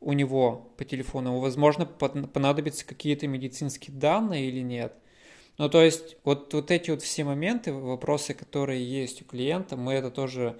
у 0.00 0.12
него 0.12 0.72
по 0.76 0.84
телефону, 0.84 1.38
возможно, 1.38 1.86
понадобятся 1.86 2.86
какие-то 2.86 3.26
медицинские 3.26 3.96
данные 3.96 4.48
или 4.48 4.60
нет. 4.60 4.94
Ну, 5.58 5.68
то 5.70 5.82
есть, 5.82 6.16
вот, 6.24 6.52
вот 6.52 6.70
эти 6.70 6.90
вот 6.90 7.02
все 7.02 7.24
моменты, 7.24 7.72
вопросы, 7.72 8.34
которые 8.34 8.84
есть 8.84 9.22
у 9.22 9.24
клиента, 9.24 9.76
мы 9.76 9.94
это 9.94 10.10
тоже 10.10 10.58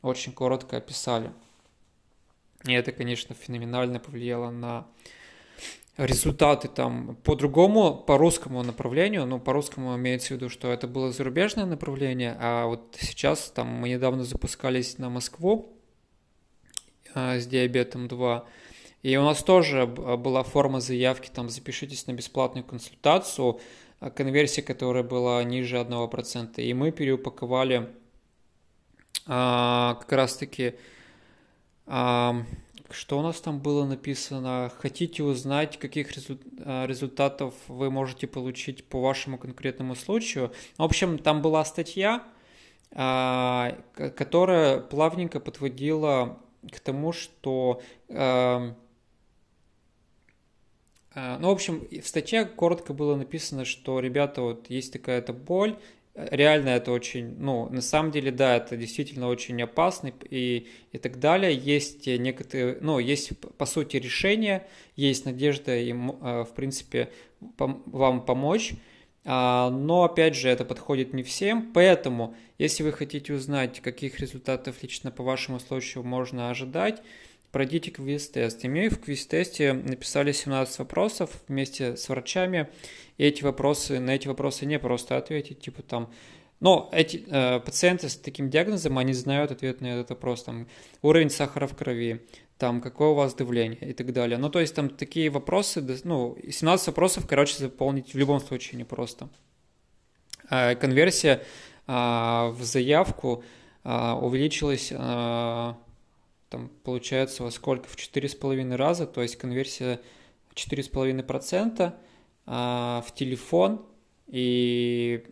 очень 0.00 0.32
коротко 0.32 0.78
описали. 0.78 1.32
И 2.64 2.72
это, 2.72 2.92
конечно, 2.92 3.34
феноменально 3.34 4.00
повлияло 4.00 4.50
на 4.50 4.86
результаты 5.98 6.68
там 6.68 7.16
по 7.24 7.34
другому, 7.34 7.94
по 7.94 8.16
русскому 8.16 8.62
направлению, 8.62 9.26
ну, 9.26 9.40
по 9.40 9.52
русскому 9.52 9.96
имеется 9.96 10.28
в 10.28 10.30
виду, 10.36 10.48
что 10.48 10.72
это 10.72 10.86
было 10.86 11.12
зарубежное 11.12 11.66
направление, 11.66 12.36
а 12.40 12.66
вот 12.66 12.96
сейчас 12.98 13.50
там 13.50 13.66
мы 13.66 13.88
недавно 13.88 14.22
запускались 14.22 14.98
на 14.98 15.10
Москву 15.10 15.76
а, 17.14 17.38
с 17.38 17.46
диабетом 17.46 18.06
2, 18.06 18.46
и 19.02 19.16
у 19.16 19.22
нас 19.22 19.42
тоже 19.42 19.86
была 19.86 20.42
форма 20.42 20.80
заявки, 20.80 21.30
там 21.32 21.48
запишитесь 21.48 22.06
на 22.06 22.12
бесплатную 22.12 22.64
консультацию, 22.64 23.60
а, 24.00 24.10
конверсия, 24.10 24.62
которая 24.62 25.04
была 25.04 25.42
ниже 25.44 25.78
1%. 25.78 26.58
И 26.58 26.74
мы 26.74 26.90
переупаковали 26.90 27.90
а, 29.26 29.94
как 30.00 30.12
раз-таки, 30.12 30.74
а, 31.86 32.42
что 32.90 33.18
у 33.18 33.22
нас 33.22 33.40
там 33.40 33.60
было 33.60 33.84
написано, 33.84 34.72
хотите 34.78 35.22
узнать, 35.22 35.78
каких 35.78 36.08
а, 36.64 36.86
результатов 36.86 37.54
вы 37.68 37.90
можете 37.90 38.26
получить 38.26 38.84
по 38.84 39.00
вашему 39.00 39.38
конкретному 39.38 39.94
случаю. 39.94 40.52
В 40.76 40.82
общем, 40.82 41.18
там 41.18 41.40
была 41.40 41.64
статья, 41.64 42.24
а, 42.90 43.78
которая 43.94 44.80
плавненько 44.80 45.38
подводила 45.38 46.40
к 46.72 46.80
тому, 46.80 47.12
что 47.12 47.80
а, 48.08 48.74
ну, 51.40 51.48
в 51.48 51.52
общем, 51.52 51.86
в 51.90 52.06
статье 52.06 52.44
коротко 52.44 52.92
было 52.92 53.16
написано, 53.16 53.64
что, 53.64 54.00
ребята, 54.00 54.42
вот 54.42 54.68
есть 54.68 54.92
такая-то 54.92 55.32
боль, 55.32 55.76
реально 56.14 56.70
это 56.70 56.92
очень, 56.92 57.36
ну, 57.38 57.68
на 57.70 57.80
самом 57.80 58.10
деле, 58.10 58.30
да, 58.30 58.56
это 58.56 58.76
действительно 58.76 59.28
очень 59.28 59.60
опасно 59.62 60.12
и, 60.28 60.66
и 60.92 60.98
так 60.98 61.20
далее. 61.20 61.54
Есть 61.54 62.06
некоторые, 62.06 62.78
ну, 62.80 62.98
есть, 62.98 63.38
по 63.56 63.66
сути, 63.66 63.96
решения, 63.96 64.66
есть 64.96 65.24
надежда 65.24 65.76
им, 65.76 66.18
а, 66.20 66.44
в 66.44 66.54
принципе, 66.54 67.10
вам 67.56 68.24
помочь, 68.24 68.74
а, 69.24 69.70
но, 69.70 70.04
опять 70.04 70.34
же, 70.34 70.48
это 70.48 70.64
подходит 70.64 71.12
не 71.12 71.22
всем, 71.22 71.72
поэтому, 71.72 72.34
если 72.58 72.82
вы 72.82 72.92
хотите 72.92 73.34
узнать, 73.34 73.80
каких 73.80 74.18
результатов 74.20 74.82
лично 74.82 75.10
по 75.10 75.22
вашему 75.22 75.60
случаю 75.60 76.02
можно 76.02 76.50
ожидать, 76.50 77.02
пройдите 77.52 77.90
квиз-тест. 77.90 78.64
И 78.64 78.68
мы 78.68 78.88
в 78.88 79.00
квиз-тесте 79.00 79.72
написали 79.72 80.32
17 80.32 80.78
вопросов 80.80 81.30
вместе 81.48 81.96
с 81.96 82.08
врачами. 82.08 82.68
И 83.16 83.24
эти 83.24 83.42
вопросы, 83.42 83.98
на 84.00 84.14
эти 84.14 84.28
вопросы 84.28 84.66
не 84.66 84.78
просто 84.78 85.16
ответить, 85.16 85.60
типа 85.60 85.82
там, 85.82 86.12
но 86.60 86.88
эти 86.92 87.24
э, 87.28 87.60
пациенты 87.60 88.08
с 88.08 88.16
таким 88.16 88.50
диагнозом, 88.50 88.98
они 88.98 89.12
знают 89.12 89.52
ответ 89.52 89.80
на 89.80 89.86
этот 89.86 90.10
вопрос, 90.10 90.42
там, 90.42 90.66
уровень 91.02 91.30
сахара 91.30 91.66
в 91.68 91.76
крови, 91.76 92.26
там, 92.58 92.80
какое 92.80 93.10
у 93.10 93.14
вас 93.14 93.34
давление 93.34 93.90
и 93.90 93.92
так 93.92 94.12
далее. 94.12 94.38
Ну, 94.38 94.50
то 94.50 94.58
есть 94.58 94.74
там 94.74 94.88
такие 94.88 95.30
вопросы, 95.30 95.84
ну, 96.04 96.36
17 96.42 96.88
вопросов, 96.88 97.26
короче, 97.28 97.56
заполнить 97.58 98.12
в 98.12 98.18
любом 98.18 98.40
случае 98.40 98.78
непросто. 98.78 99.28
Э, 100.50 100.74
конверсия 100.74 101.42
э, 101.86 101.92
в 101.92 102.58
заявку 102.62 103.44
э, 103.84 104.12
увеличилась 104.20 104.90
э, 104.90 105.74
там 106.48 106.70
получается 106.84 107.42
во 107.42 107.50
сколько? 107.50 107.88
В 107.88 107.96
4,5 107.96 108.76
раза, 108.76 109.06
то 109.06 109.22
есть 109.22 109.36
конверсия 109.36 110.00
4,5% 110.54 111.94
а, 112.46 113.04
в 113.06 113.14
телефон. 113.14 113.84
И, 114.26 115.24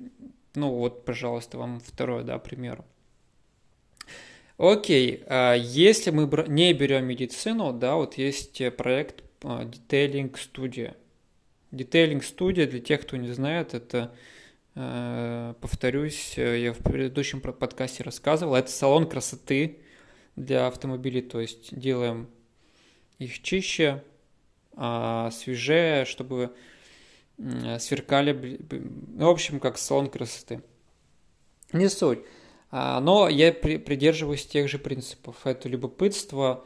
ну 0.54 0.70
вот, 0.70 1.04
пожалуйста, 1.04 1.58
вам 1.58 1.80
второй, 1.80 2.25
да, 2.25 2.38
пример. 2.38 2.85
Окей, 4.58 5.23
а 5.26 5.54
если 5.54 6.11
мы 6.11 6.28
не 6.49 6.73
берем 6.73 7.04
медицину, 7.04 7.73
да, 7.75 7.96
вот 7.96 8.14
есть 8.14 8.62
проект 8.76 9.23
Detailing 9.40 10.35
Studio. 10.35 10.94
Detailing 11.73 12.20
Studio, 12.23 12.66
для 12.66 12.80
тех, 12.80 13.02
кто 13.02 13.18
не 13.18 13.32
знает, 13.32 13.75
это, 13.75 14.14
э, 14.75 15.54
повторюсь, 15.61 16.38
я 16.38 16.73
в 16.73 16.78
предыдущем 16.78 17.42
подкасте 17.42 18.02
рассказывал, 18.02 18.54
это 18.54 18.70
салон 18.70 19.06
красоты, 19.06 19.80
для 20.37 20.66
автомобилей, 20.66 21.23
то 21.23 21.40
есть 21.40 21.76
делаем 21.76 22.28
их 23.19 23.43
чище, 23.43 24.02
а, 24.75 25.31
свежее, 25.31 26.05
чтобы 26.05 26.55
сверкали, 27.78 28.59
ну, 28.71 29.26
в 29.26 29.31
общем, 29.31 29.61
как 29.61 29.76
салон 29.76 30.09
красоты. 30.09 30.62
Не 31.73 31.88
суть. 31.88 32.21
А, 32.71 33.00
но 33.00 33.28
я 33.28 33.52
придерживаюсь 33.52 34.47
тех 34.47 34.69
же 34.69 34.78
принципов. 34.78 35.47
Это 35.47 35.69
любопытство 35.69 36.64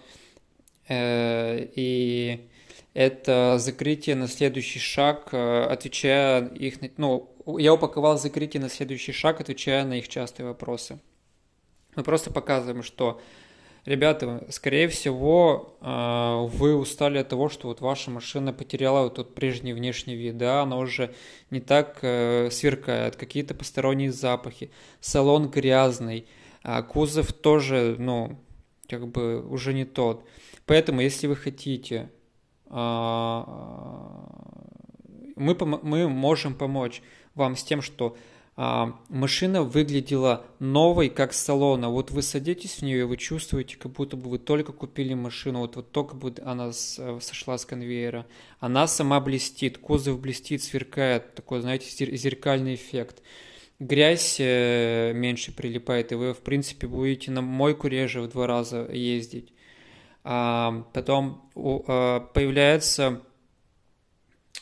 э, 0.88 1.68
и 1.74 2.48
это 2.94 3.56
закрытие 3.58 4.16
на 4.16 4.26
следующий 4.26 4.80
шаг, 4.80 5.28
э, 5.32 5.64
отвечая 5.64 6.48
их, 6.48 6.78
ну, 6.96 7.30
я 7.58 7.74
упаковал 7.74 8.18
закрытие 8.18 8.60
на 8.60 8.68
следующий 8.68 9.12
шаг, 9.12 9.40
отвечая 9.40 9.84
на 9.84 9.94
их 9.94 10.08
частые 10.08 10.46
вопросы. 10.46 10.98
Мы 11.96 12.02
просто 12.02 12.32
показываем, 12.32 12.82
что 12.82 13.20
Ребята, 13.86 14.46
скорее 14.50 14.88
всего, 14.88 15.76
а, 15.80 16.42
вы 16.42 16.76
устали 16.76 17.18
от 17.18 17.28
того, 17.28 17.48
что 17.48 17.68
вот 17.68 17.80
ваша 17.80 18.10
машина 18.10 18.52
потеряла 18.52 19.04
вот 19.04 19.14
тот 19.14 19.34
прежний 19.34 19.72
внешний 19.72 20.16
вид, 20.16 20.36
да, 20.36 20.62
она 20.62 20.76
уже 20.76 21.14
не 21.50 21.60
так 21.60 21.98
э, 22.02 22.50
сверкает, 22.50 23.16
какие-то 23.16 23.54
посторонние 23.54 24.12
запахи, 24.12 24.70
салон 25.00 25.48
грязный, 25.48 26.26
а 26.62 26.82
кузов 26.82 27.32
тоже, 27.32 27.96
ну, 27.98 28.38
как 28.86 29.08
бы 29.08 29.42
уже 29.48 29.72
не 29.72 29.86
тот. 29.86 30.24
Поэтому, 30.66 31.00
если 31.00 31.26
вы 31.26 31.36
хотите, 31.36 32.10
а, 32.66 33.44
мы, 35.36 35.56
мы 35.82 36.08
можем 36.08 36.54
помочь 36.54 37.02
вам 37.34 37.56
с 37.56 37.64
тем, 37.64 37.80
что 37.80 38.16
машина 38.56 39.62
выглядела 39.62 40.44
новой, 40.58 41.08
как 41.08 41.32
салона. 41.32 41.88
Вот 41.88 42.10
вы 42.10 42.22
садитесь 42.22 42.76
в 42.76 42.82
нее, 42.82 43.00
и 43.00 43.04
вы 43.04 43.16
чувствуете, 43.16 43.76
как 43.76 43.92
будто 43.92 44.16
бы 44.16 44.28
вы 44.28 44.38
только 44.38 44.72
купили 44.72 45.14
машину, 45.14 45.60
вот, 45.60 45.76
вот 45.76 45.92
только 45.92 46.14
бы 46.14 46.34
она 46.44 46.68
э, 46.68 47.18
сошла 47.20 47.56
с 47.56 47.64
конвейера. 47.64 48.26
Она 48.58 48.86
сама 48.86 49.20
блестит, 49.20 49.78
кузов 49.78 50.20
блестит, 50.20 50.62
сверкает, 50.62 51.34
такой, 51.34 51.60
знаете, 51.60 51.88
зеркальный 52.16 52.74
эффект. 52.74 53.22
Грязь 53.78 54.36
э, 54.38 55.12
меньше 55.14 55.56
прилипает, 55.56 56.12
и 56.12 56.14
вы, 56.16 56.34
в 56.34 56.40
принципе, 56.40 56.86
будете 56.86 57.30
на 57.30 57.40
мойку 57.40 57.88
реже 57.88 58.20
в 58.20 58.28
два 58.28 58.46
раза 58.46 58.86
ездить. 58.92 59.54
А, 60.22 60.84
потом 60.92 61.50
а, 61.54 62.20
появляется 62.20 63.22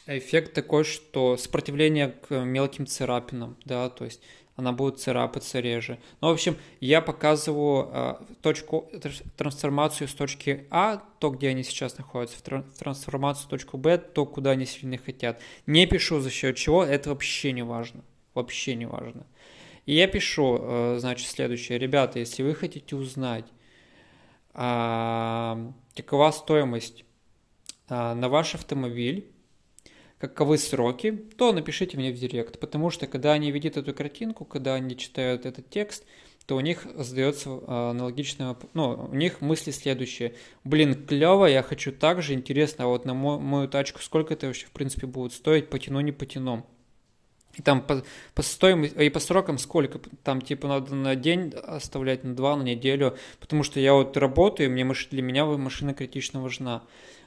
эффект 0.07 0.55
такой, 0.55 0.85
что 0.85 1.37
сопротивление 1.37 2.09
к 2.09 2.35
мелким 2.45 2.87
царапинам, 2.87 3.57
да, 3.65 3.89
то 3.91 4.05
есть 4.05 4.21
она 4.59 4.73
будет 4.73 4.99
царапаться 4.99 5.61
реже. 5.61 6.01
Ну, 6.21 6.29
в 6.29 6.33
общем, 6.33 6.57
я 6.81 7.01
показываю 7.01 7.91
э, 7.93 8.15
точку, 8.43 8.91
трансформацию 9.37 10.09
с 10.09 10.15
точки 10.15 10.67
А, 10.71 11.01
то, 11.21 11.31
где 11.31 11.51
они 11.51 11.63
сейчас 11.63 11.97
находятся, 11.97 12.39
в 12.39 12.77
трансформацию 12.77 13.47
в 13.47 13.51
точку 13.51 13.79
Б, 13.79 13.99
то, 13.99 14.27
куда 14.27 14.51
они 14.51 14.67
сильно 14.67 14.99
хотят. 14.99 15.41
Не 15.67 15.87
пишу 15.87 16.19
за 16.19 16.31
счет 16.31 16.57
чего, 16.57 16.83
это 16.83 17.11
вообще 17.11 17.53
не 17.53 17.63
важно. 17.63 18.03
Вообще 18.35 18.75
не 18.75 18.87
важно. 18.87 19.29
И 19.87 19.95
я 19.95 20.09
пишу, 20.09 20.59
э, 20.61 20.97
значит, 20.99 21.29
следующее. 21.29 21.79
Ребята, 21.79 22.19
если 22.19 22.43
вы 22.43 22.53
хотите 22.57 22.97
узнать, 22.97 23.47
э, 24.55 25.73
какова 25.95 26.33
стоимость 26.33 27.05
э, 27.89 28.15
на 28.15 28.29
ваш 28.29 28.57
автомобиль, 28.57 29.31
каковы 30.19 30.59
сроки, 30.59 31.13
то 31.37 31.53
напишите 31.53 31.97
мне 31.97 32.13
в 32.13 32.19
директ, 32.19 32.59
потому 32.59 32.91
что 32.91 33.07
когда 33.07 33.33
они 33.33 33.51
видят 33.51 33.77
эту 33.77 33.95
картинку, 33.95 34.45
когда 34.45 34.75
они 34.75 34.97
читают 34.97 35.47
этот 35.47 35.71
текст, 35.71 36.05
то 36.47 36.57
у 36.57 36.61
них 36.61 36.87
задается 36.97 37.51
а, 37.67 37.91
аналогичное, 37.91 38.57
ну, 38.73 39.09
у 39.11 39.15
них 39.15 39.43
мысли 39.43 39.71
следующие. 39.71 40.35
Блин, 40.65 41.07
клево, 41.07 41.45
я 41.45 41.63
хочу 41.63 41.93
так 41.93 42.23
же, 42.23 42.33
интересно, 42.33 42.85
а 42.85 42.87
вот 42.87 43.05
на 43.05 43.13
мою, 43.13 43.39
мою 43.39 43.69
тачку 43.69 44.01
сколько 44.01 44.33
это 44.33 44.47
вообще 44.47 44.67
в 44.67 44.71
принципе 44.71 45.07
будет 45.07 45.35
стоить, 45.35 45.69
потяну, 45.69 46.01
не 46.01 46.11
потяну. 46.11 46.67
И 47.55 47.63
там 47.63 47.83
по, 47.83 48.03
по 48.35 48.43
стоимости, 48.43 48.97
и 48.99 49.11
по 49.11 49.21
срокам 49.21 49.59
сколько, 49.59 50.01
там 50.23 50.41
типа 50.41 50.69
надо 50.69 50.95
на 50.95 51.17
день 51.17 51.53
оставлять, 51.53 52.25
на 52.25 52.35
два, 52.35 52.57
на 52.57 52.63
неделю, 52.63 53.17
потому 53.41 53.63
что 53.63 53.79
я 53.79 53.93
вот 53.93 54.17
работаю, 54.17 54.71
мне 54.71 54.91
для 55.11 55.23
меня 55.23 55.45
машина 55.45 55.93
критично 55.93 56.43
важна. 56.43 56.83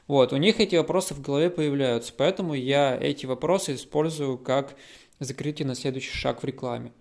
Вот, 0.08 0.32
у 0.32 0.36
них 0.36 0.60
эти 0.60 0.76
вопросы 0.76 1.14
в 1.14 1.20
голове 1.20 1.48
появляются, 1.48 2.12
поэтому 2.16 2.54
я 2.54 2.96
эти 3.00 3.24
вопросы 3.26 3.74
использую 3.74 4.36
как 4.36 4.74
закрытие 5.20 5.66
на 5.66 5.74
следующий 5.74 6.10
шаг 6.12 6.42
в 6.42 6.46
рекламе. 6.46 6.92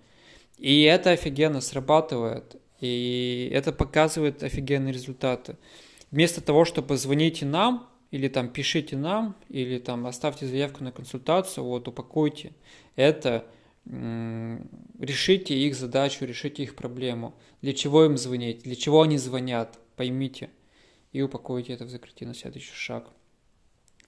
И 0.58 0.84
это 0.84 1.12
офигенно 1.12 1.62
срабатывает, 1.62 2.58
и 2.80 3.50
это 3.52 3.72
показывает 3.72 4.44
офигенные 4.44 4.94
результаты. 4.94 5.58
Вместо 6.12 6.42
того, 6.42 6.66
чтобы 6.66 6.98
звоните 6.98 7.46
нам, 7.46 7.90
или 8.12 8.28
там 8.28 8.50
пишите 8.50 8.98
нам, 8.98 9.36
или 9.50 9.80
там 9.80 10.06
оставьте 10.06 10.46
заявку 10.46 10.84
на 10.84 10.92
консультацию, 10.92 11.64
вот 11.64 11.88
упакуйте 11.88 12.54
это, 12.96 13.46
решите 13.86 15.58
их 15.58 15.76
задачу, 15.76 16.26
решите 16.26 16.62
их 16.64 16.76
проблему. 16.76 17.34
Для 17.62 17.74
чего 17.74 18.06
им 18.06 18.18
звонить, 18.18 18.64
для 18.64 18.76
чего 18.76 19.02
они 19.02 19.18
звонят, 19.18 19.80
поймите– 19.96 20.50
и 21.12 21.22
упакуете 21.22 21.74
это 21.74 21.86
в 21.86 21.90
закрытие 21.90 22.28
на 22.28 22.34
следующий 22.34 22.74
шаг. 22.74 23.12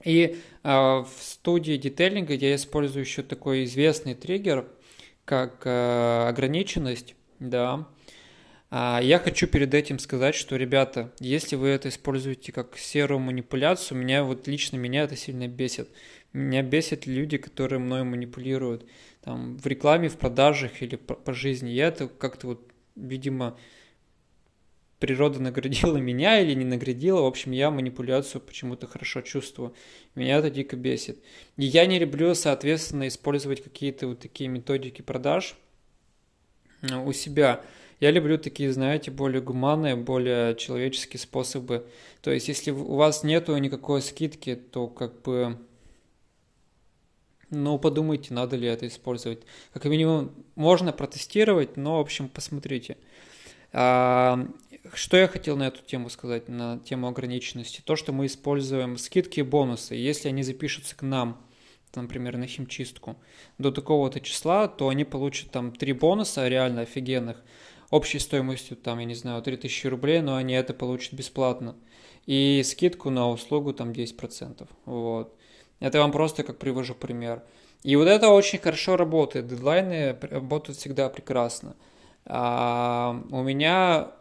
И 0.02 0.36
э, 0.62 0.68
в 0.68 1.08
студии 1.20 1.76
детейлинга 1.76 2.34
я 2.34 2.54
использую 2.54 3.04
еще 3.04 3.22
такой 3.22 3.64
известный 3.64 4.14
триггер, 4.14 4.66
как 5.24 5.62
э, 5.64 6.26
ограниченность, 6.28 7.14
да. 7.38 7.88
А 8.70 9.00
я 9.00 9.18
хочу 9.18 9.46
перед 9.46 9.72
этим 9.72 9.98
сказать, 9.98 10.34
что, 10.34 10.56
ребята, 10.56 11.12
если 11.20 11.54
вы 11.54 11.68
это 11.68 11.88
используете 11.88 12.50
как 12.50 12.76
серую 12.76 13.20
манипуляцию, 13.20 13.98
меня 13.98 14.24
вот 14.24 14.48
лично 14.48 14.76
меня 14.76 15.02
это 15.02 15.16
сильно 15.16 15.46
бесит. 15.46 15.88
Меня 16.32 16.62
бесят 16.62 17.06
люди, 17.06 17.38
которые 17.38 17.78
мной 17.78 18.02
манипулируют 18.02 18.84
там, 19.22 19.56
в 19.58 19.66
рекламе, 19.66 20.08
в 20.08 20.16
продажах 20.16 20.82
или 20.82 20.96
по, 20.96 21.14
по 21.14 21.32
жизни. 21.32 21.70
Я 21.70 21.88
это 21.88 22.08
как-то 22.08 22.48
вот, 22.48 22.68
видимо, 22.96 23.56
природа 25.04 25.38
наградила 25.38 25.98
меня 25.98 26.40
или 26.40 26.54
не 26.54 26.64
наградила. 26.64 27.20
В 27.20 27.26
общем, 27.26 27.52
я 27.52 27.70
манипуляцию 27.70 28.40
почему-то 28.40 28.86
хорошо 28.86 29.20
чувствую. 29.20 29.74
Меня 30.14 30.38
это 30.38 30.48
дико 30.48 30.76
бесит. 30.76 31.18
И 31.58 31.66
я 31.66 31.84
не 31.84 31.98
люблю, 31.98 32.34
соответственно, 32.34 33.06
использовать 33.08 33.62
какие-то 33.62 34.06
вот 34.06 34.20
такие 34.20 34.48
методики 34.48 35.02
продаж 35.02 35.56
э, 36.80 36.96
у 36.96 37.12
себя. 37.12 37.60
Я 38.00 38.12
люблю 38.12 38.38
такие, 38.38 38.72
знаете, 38.72 39.10
более 39.10 39.42
гуманные, 39.42 39.94
более 39.94 40.56
человеческие 40.56 41.20
способы. 41.20 41.86
То 42.22 42.30
есть, 42.30 42.48
если 42.48 42.70
у 42.70 42.94
вас 42.94 43.24
нету 43.24 43.54
никакой 43.58 44.00
скидки, 44.00 44.54
то 44.54 44.86
как 44.86 45.20
бы 45.20 45.58
ну, 47.50 47.78
подумайте, 47.78 48.32
надо 48.32 48.56
ли 48.56 48.66
это 48.66 48.86
использовать. 48.86 49.42
Как 49.74 49.84
минимум, 49.84 50.32
можно 50.54 50.92
протестировать, 50.92 51.76
но, 51.76 51.98
в 51.98 52.00
общем, 52.00 52.30
посмотрите. 52.30 52.96
Что 54.92 55.16
я 55.16 55.28
хотел 55.28 55.56
на 55.56 55.68
эту 55.68 55.82
тему 55.82 56.10
сказать, 56.10 56.48
на 56.48 56.78
тему 56.78 57.08
ограниченности? 57.08 57.80
То, 57.80 57.96
что 57.96 58.12
мы 58.12 58.26
используем 58.26 58.98
скидки 58.98 59.40
и 59.40 59.42
бонусы. 59.42 59.94
Если 59.94 60.28
они 60.28 60.42
запишутся 60.42 60.94
к 60.94 61.02
нам, 61.02 61.40
например, 61.94 62.36
на 62.36 62.46
химчистку, 62.46 63.16
до 63.56 63.72
такого-то 63.72 64.20
числа, 64.20 64.68
то 64.68 64.88
они 64.88 65.04
получат 65.04 65.50
там 65.50 65.72
три 65.72 65.92
бонуса 65.92 66.48
реально 66.48 66.82
офигенных, 66.82 67.42
общей 67.90 68.18
стоимостью 68.18 68.76
там, 68.76 68.98
я 68.98 69.06
не 69.06 69.14
знаю, 69.14 69.42
3000 69.42 69.86
рублей, 69.86 70.20
но 70.20 70.36
они 70.36 70.54
это 70.54 70.74
получат 70.74 71.14
бесплатно. 71.14 71.76
И 72.26 72.62
скидку 72.64 73.10
на 73.10 73.30
услугу 73.30 73.72
там 73.72 73.90
10%. 73.90 74.68
Вот. 74.84 75.34
Это 75.80 75.98
вам 75.98 76.12
просто 76.12 76.42
как 76.42 76.58
привожу 76.58 76.94
пример. 76.94 77.42
И 77.82 77.96
вот 77.96 78.08
это 78.08 78.28
очень 78.28 78.58
хорошо 78.58 78.96
работает. 78.96 79.46
Дедлайны 79.46 80.16
работают 80.20 80.78
всегда 80.78 81.08
прекрасно. 81.08 81.76
А 82.26 83.22
у 83.30 83.42
меня 83.42 84.12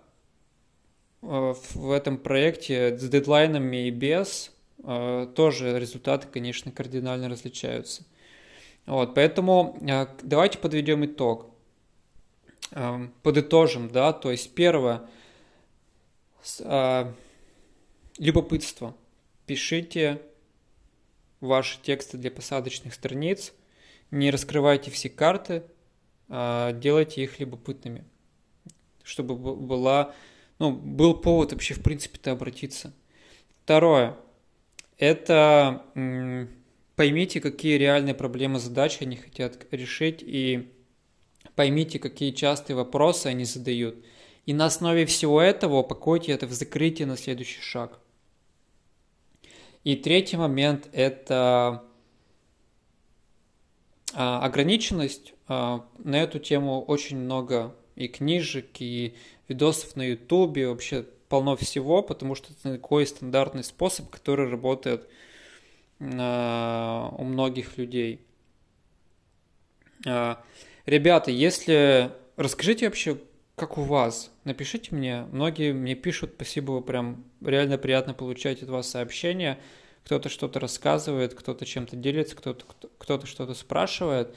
в 1.23 1.91
этом 1.91 2.17
проекте 2.17 2.97
с 2.97 3.07
дедлайнами 3.07 3.87
и 3.87 3.91
без 3.91 4.51
э, 4.83 5.27
тоже 5.35 5.79
результаты, 5.79 6.27
конечно, 6.27 6.71
кардинально 6.71 7.29
различаются. 7.29 8.03
Вот, 8.85 9.15
поэтому 9.15 9.77
э, 9.81 10.07
давайте 10.21 10.57
подведем 10.57 11.05
итог. 11.05 11.49
Подытожим, 13.21 13.89
да, 13.91 14.13
то 14.13 14.31
есть 14.31 14.55
первое, 14.55 15.07
любопытство. 18.17 18.95
Пишите 19.45 20.19
ваши 21.39 21.79
тексты 21.83 22.17
для 22.17 22.31
посадочных 22.31 22.95
страниц, 22.95 23.53
не 24.09 24.31
раскрывайте 24.31 24.89
все 24.89 25.09
карты, 25.09 25.61
делайте 26.27 27.23
их 27.23 27.39
любопытными, 27.39 28.05
чтобы 29.03 29.35
была 29.35 30.15
ну, 30.63 30.71
был 30.71 31.13
повод 31.13 31.51
вообще, 31.51 31.73
в 31.73 31.83
принципе-то, 31.83 32.31
обратиться. 32.31 32.93
Второе. 33.65 34.15
Это 34.97 35.83
поймите, 36.95 37.41
какие 37.41 37.77
реальные 37.77 38.15
проблемы, 38.15 38.59
задачи 38.59 39.03
они 39.03 39.17
хотят 39.17 39.67
решить, 39.71 40.23
и 40.25 40.71
поймите, 41.55 41.99
какие 41.99 42.31
частые 42.31 42.77
вопросы 42.77 43.27
они 43.27 43.43
задают. 43.43 43.97
И 44.45 44.53
на 44.53 44.67
основе 44.67 45.05
всего 45.05 45.41
этого 45.41 45.79
упакуйте 45.79 46.31
это 46.31 46.47
в 46.47 46.53
закрытие 46.53 47.07
на 47.07 47.17
следующий 47.17 47.59
шаг. 47.59 47.99
И 49.83 49.97
третий 49.97 50.37
момент– 50.37 50.87
это 50.93 51.83
а, 54.13 54.39
ограниченность. 54.45 55.33
А, 55.49 55.85
на 55.97 56.21
эту 56.21 56.39
тему 56.39 56.81
очень 56.81 57.17
много 57.17 57.75
и 57.95 58.07
книжек, 58.07 58.67
и 58.79 59.15
видосов 59.47 59.95
на 59.95 60.03
ютубе, 60.03 60.67
вообще 60.67 61.05
полно 61.29 61.55
всего, 61.55 62.01
потому 62.01 62.35
что 62.35 62.53
это 62.53 62.73
такой 62.73 63.07
стандартный 63.07 63.63
способ, 63.63 64.09
который 64.09 64.49
работает 64.49 65.07
у 65.99 66.03
многих 66.05 67.77
людей. 67.77 68.19
А, 70.05 70.43
ребята, 70.85 71.31
если... 71.31 72.11
Расскажите 72.35 72.87
вообще, 72.87 73.19
как 73.55 73.77
у 73.77 73.81
вас? 73.81 74.31
Напишите 74.43 74.93
мне. 74.95 75.27
Многие 75.31 75.71
мне 75.71 75.95
пишут, 75.95 76.33
спасибо, 76.35 76.81
прям 76.81 77.23
реально 77.41 77.77
приятно 77.77 78.13
получать 78.13 78.63
от 78.63 78.69
вас 78.69 78.89
сообщения. 78.89 79.59
Кто-то 80.03 80.29
что-то 80.29 80.59
рассказывает, 80.59 81.33
кто-то 81.35 81.65
чем-то 81.65 81.95
делится, 81.95 82.35
кто-то 82.35 82.65
кто-то 82.97 83.27
что-то 83.27 83.53
спрашивает. 83.53 84.29
А, 84.29 84.35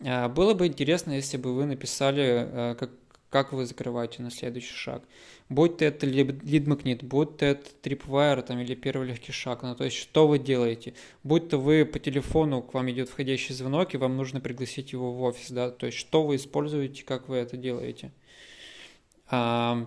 было 0.00 0.54
бы 0.54 0.66
интересно, 0.66 1.12
если 1.12 1.36
бы 1.36 1.54
вы 1.54 1.66
написали, 1.66 2.22
э, 2.22 2.74
как, 2.78 2.90
как 3.30 3.52
вы 3.52 3.66
закрываете 3.66 4.22
на 4.22 4.30
следующий 4.30 4.74
шаг. 4.74 5.02
Будь 5.48 5.78
то 5.78 5.84
это 5.84 6.06
лид-магнит, 6.06 7.02
будь 7.02 7.38
то 7.38 7.46
это 7.46 7.68
tripwire 7.82 8.42
там, 8.42 8.58
или 8.60 8.74
первый 8.74 9.08
легкий 9.08 9.32
шаг, 9.32 9.62
ну, 9.62 9.74
то 9.74 9.84
есть 9.84 9.96
что 9.96 10.28
вы 10.28 10.38
делаете. 10.38 10.94
Будь 11.24 11.48
то 11.48 11.58
вы 11.58 11.84
по 11.84 11.98
телефону, 11.98 12.62
к 12.62 12.74
вам 12.74 12.90
идет 12.90 13.08
входящий 13.08 13.54
звонок, 13.54 13.94
и 13.94 13.96
вам 13.96 14.16
нужно 14.16 14.40
пригласить 14.40 14.92
его 14.92 15.12
в 15.12 15.22
офис, 15.22 15.50
да, 15.50 15.70
то 15.70 15.86
есть 15.86 15.98
что 15.98 16.24
вы 16.24 16.36
используете, 16.36 17.02
как 17.02 17.28
вы 17.28 17.36
это 17.36 17.56
делаете. 17.56 18.12
А, 19.30 19.86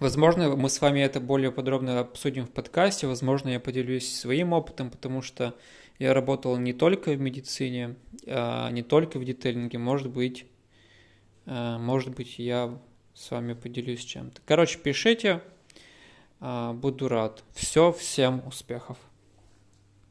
возможно, 0.00 0.56
мы 0.56 0.68
с 0.70 0.80
вами 0.80 1.00
это 1.00 1.20
более 1.20 1.52
подробно 1.52 2.00
обсудим 2.00 2.46
в 2.46 2.50
подкасте, 2.50 3.06
возможно, 3.06 3.50
я 3.50 3.60
поделюсь 3.60 4.12
своим 4.12 4.54
опытом, 4.54 4.90
потому 4.90 5.22
что 5.22 5.54
я 6.02 6.14
работал 6.14 6.56
не 6.56 6.72
только 6.72 7.12
в 7.12 7.20
медицине, 7.20 7.96
а 8.26 8.70
не 8.70 8.82
только 8.82 9.18
в 9.18 9.24
детейлинге, 9.24 9.78
может 9.78 10.10
быть, 10.10 10.46
Э, 11.46 11.76
может 11.78 12.14
быть, 12.14 12.38
я 12.38 12.78
с 13.14 13.30
вами 13.30 13.54
поделюсь 13.54 14.04
чем-то. 14.04 14.40
Короче, 14.46 14.78
пишите, 14.78 15.42
э, 16.40 16.72
буду 16.72 17.08
рад. 17.08 17.44
Все, 17.52 17.92
всем 17.92 18.46
успехов. 18.46 18.98